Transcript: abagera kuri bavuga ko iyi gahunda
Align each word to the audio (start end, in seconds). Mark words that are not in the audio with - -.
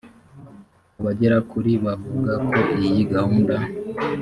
abagera 0.99 1.37
kuri 1.51 1.71
bavuga 1.85 2.31
ko 2.49 2.57
iyi 2.85 3.01
gahunda 3.13 3.55